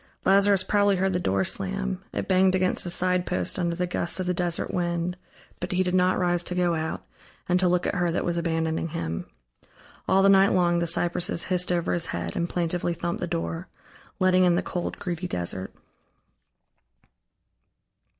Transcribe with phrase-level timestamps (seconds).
[0.25, 4.19] Lazarus probably heard the door slam; it banged against the side post under the gusts
[4.19, 5.15] of the desert wind,
[5.59, 7.05] but he did not rise to go out
[7.47, 9.27] and to look at her that was abandoning him.
[10.07, 13.67] All the night long the cypresses hissed over his head and plaintively thumped the door,
[14.17, 15.71] letting in the cold, greedy desert.